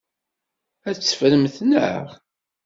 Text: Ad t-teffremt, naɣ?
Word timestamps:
Ad 0.87 0.95
t-teffremt, 0.97 1.55
naɣ? 1.69 2.05